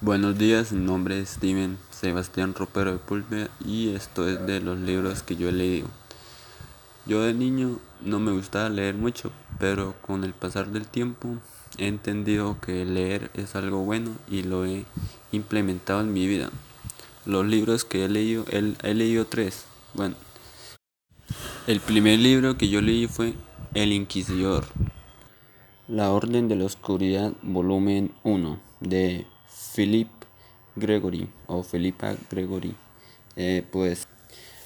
[0.00, 4.78] Buenos días, mi nombre es Steven Sebastián Ropero de Pulpe y esto es de los
[4.78, 5.88] libros que yo he leído.
[7.04, 11.38] Yo de niño no me gustaba leer mucho, pero con el pasar del tiempo
[11.78, 14.84] he entendido que leer es algo bueno y lo he
[15.32, 16.50] implementado en mi vida.
[17.26, 19.64] Los libros que he leído, he, leído tres.
[19.94, 20.14] Bueno,
[21.66, 23.34] el primer libro que yo leí fue
[23.74, 24.64] El Inquisidor,
[25.88, 29.26] La Orden de la Oscuridad, volumen 1, de
[29.74, 30.08] Philip
[30.76, 32.74] Gregory o Philippa Gregory.
[33.36, 34.06] Eh, pues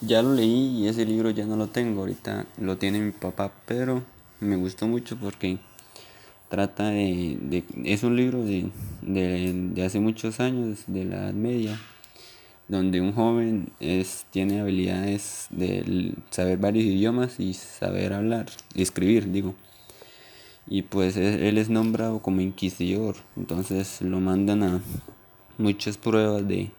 [0.00, 3.52] ya lo leí y ese libro ya no lo tengo, ahorita lo tiene mi papá,
[3.66, 4.02] pero
[4.40, 5.58] me gustó mucho porque
[6.48, 8.70] trata de, es un libro de,
[9.02, 11.80] de, hace muchos años, de la Edad Media,
[12.68, 19.54] donde un joven es, tiene habilidades de saber varios idiomas y saber hablar, escribir, digo.
[20.66, 24.80] Y pues e, él es nombrado como inquisidor, entonces lo mandan a
[25.58, 26.72] muchas pruebas de,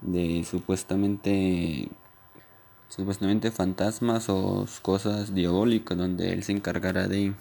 [0.00, 1.88] de supuestamente
[2.90, 7.32] supuestamente fantasmas o cosas diabólicas donde él se encargará de,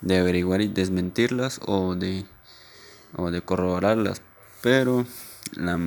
[0.00, 2.24] de averiguar y desmentirlas o de,
[3.14, 4.22] o de corroborarlas.
[4.62, 5.06] Pero
[5.54, 5.78] la,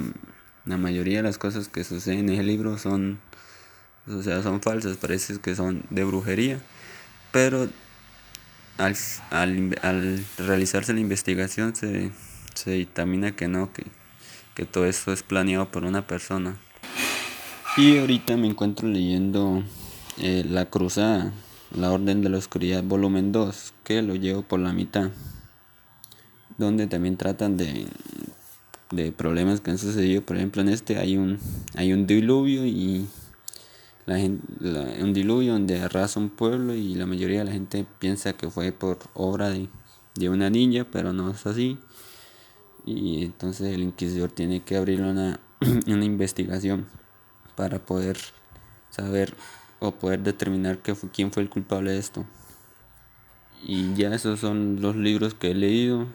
[0.65, 3.19] la, mayoría de las cosas que suceden en el libro son,
[4.07, 6.61] o sea, son falsas, parece que son de brujería.
[7.31, 7.67] Pero
[8.77, 8.95] al,
[9.81, 12.11] al, realizarse la investigación se,
[12.53, 13.85] se dictamina que no, que,
[14.55, 16.57] que todo esto es planeado por una persona.
[17.77, 19.63] Y ahorita me encuentro leyendo
[20.17, 21.31] eh, La Cruzada,
[21.75, 25.11] La Orden de la Oscuridad, volumen 2, que lo llevo por la mitad,
[26.57, 27.87] donde también tratan de,
[28.91, 30.23] de problemas que han sucedido.
[30.23, 31.39] Por ejemplo, en este hay un,
[31.75, 33.07] hay un diluvio y
[34.07, 34.17] la
[35.01, 38.71] un diluvio donde arrasa un pueblo y la mayoría de la gente piensa que fue
[38.71, 41.77] por obra de, una niña, pero no es así.
[42.85, 45.41] Y entonces el inquisidor tiene que abrir una,
[45.87, 46.87] una investigación
[47.57, 48.17] para poder
[48.89, 49.33] saber
[49.79, 52.25] o poder determinar que fue, quién fue el culpable de esto.
[53.61, 56.07] Y ya esos son los libros que he leído.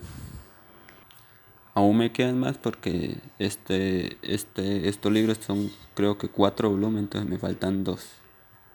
[1.74, 7.30] Aún me quedan más porque este, este, estos libros son creo que cuatro volúmenes, entonces
[7.30, 8.21] me faltan dos.